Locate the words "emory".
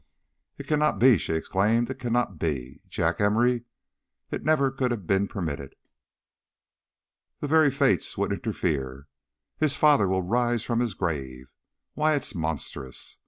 3.21-3.65